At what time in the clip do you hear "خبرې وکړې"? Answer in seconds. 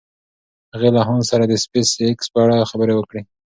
2.71-3.21